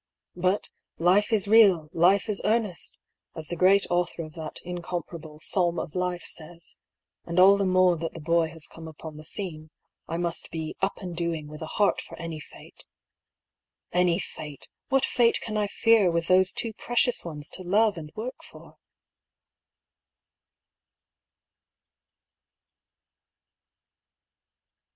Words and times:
But" 0.41 0.71
Life 1.11 1.31
is 1.31 1.47
real, 1.47 1.87
life 1.93 2.27
is 2.27 2.41
earnest!" 2.43 2.97
as 3.37 3.49
the 3.49 3.55
great 3.55 3.85
author 3.91 4.23
of 4.23 4.33
that 4.33 4.59
incomparable 4.63 5.37
'^ 5.39 5.41
Psalm 5.43 5.77
of 5.77 5.93
Life" 5.93 6.23
says; 6.23 6.75
and 7.23 7.39
all 7.39 7.55
the 7.55 7.67
more 7.67 7.95
that 7.97 8.15
the 8.15 8.19
boy 8.19 8.47
has 8.49 8.65
come 8.67 8.87
upon 8.87 9.17
the 9.17 9.23
scene, 9.23 9.69
I 10.07 10.17
must 10.17 10.49
be" 10.49 10.73
up 10.81 10.97
and 11.01 11.15
doing, 11.15 11.47
with 11.47 11.61
a 11.61 11.67
heart 11.77 12.01
for 12.01 12.17
any 12.17 12.39
fate!" 12.39 12.85
Any 14.01 14.17
fate! 14.17 14.69
what 14.89 15.05
fate 15.05 15.39
can 15.39 15.55
I 15.55 15.67
fear, 15.67 16.09
with 16.09 16.25
those 16.27 16.51
two 16.51 16.73
precious 16.73 17.23
ones 17.23 17.47
to 17.51 17.61
love 17.61 17.95
and 17.95 18.11
work 18.15 18.43
for 18.43 18.79